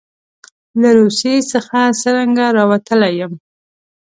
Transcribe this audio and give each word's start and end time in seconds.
له 0.81 0.89
روسیې 0.99 1.35
څخه 1.51 1.77
څرنګه 2.01 2.45
راوتلی 2.57 3.11
یم. 3.19 3.33